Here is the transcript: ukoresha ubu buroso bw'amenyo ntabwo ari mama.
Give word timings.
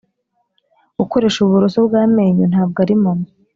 ukoresha 1.03 1.37
ubu 1.39 1.53
buroso 1.53 1.77
bw'amenyo 1.87 2.45
ntabwo 2.51 2.77
ari 2.83 2.95
mama. 3.03 3.27